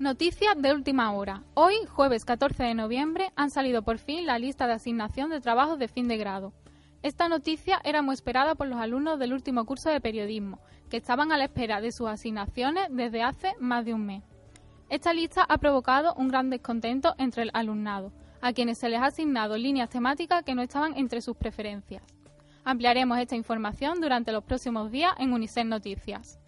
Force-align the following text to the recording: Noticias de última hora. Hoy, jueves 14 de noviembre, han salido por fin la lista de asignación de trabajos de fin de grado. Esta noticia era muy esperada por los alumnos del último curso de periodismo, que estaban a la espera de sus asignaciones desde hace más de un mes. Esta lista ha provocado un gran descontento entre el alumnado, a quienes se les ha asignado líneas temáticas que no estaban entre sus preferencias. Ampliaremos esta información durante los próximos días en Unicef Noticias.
Noticias 0.00 0.54
de 0.56 0.72
última 0.72 1.12
hora. 1.12 1.42
Hoy, 1.52 1.74
jueves 1.86 2.24
14 2.24 2.62
de 2.62 2.72
noviembre, 2.72 3.32
han 3.36 3.50
salido 3.50 3.82
por 3.82 3.98
fin 3.98 4.24
la 4.24 4.38
lista 4.38 4.66
de 4.66 4.72
asignación 4.72 5.28
de 5.28 5.42
trabajos 5.42 5.78
de 5.78 5.88
fin 5.88 6.08
de 6.08 6.16
grado. 6.16 6.54
Esta 7.02 7.28
noticia 7.28 7.82
era 7.84 8.00
muy 8.00 8.14
esperada 8.14 8.54
por 8.54 8.66
los 8.66 8.80
alumnos 8.80 9.18
del 9.18 9.34
último 9.34 9.66
curso 9.66 9.90
de 9.90 10.00
periodismo, 10.00 10.58
que 10.88 10.96
estaban 10.96 11.32
a 11.32 11.36
la 11.36 11.44
espera 11.44 11.82
de 11.82 11.92
sus 11.92 12.08
asignaciones 12.08 12.86
desde 12.88 13.22
hace 13.22 13.52
más 13.60 13.84
de 13.84 13.92
un 13.92 14.06
mes. 14.06 14.24
Esta 14.88 15.12
lista 15.12 15.44
ha 15.46 15.58
provocado 15.58 16.14
un 16.14 16.28
gran 16.28 16.48
descontento 16.48 17.14
entre 17.18 17.42
el 17.42 17.50
alumnado, 17.52 18.10
a 18.40 18.54
quienes 18.54 18.78
se 18.78 18.88
les 18.88 19.00
ha 19.00 19.08
asignado 19.08 19.58
líneas 19.58 19.90
temáticas 19.90 20.44
que 20.44 20.54
no 20.54 20.62
estaban 20.62 20.96
entre 20.96 21.20
sus 21.20 21.36
preferencias. 21.36 22.02
Ampliaremos 22.64 23.18
esta 23.18 23.36
información 23.36 24.00
durante 24.00 24.32
los 24.32 24.44
próximos 24.44 24.90
días 24.90 25.12
en 25.18 25.34
Unicef 25.34 25.66
Noticias. 25.66 26.39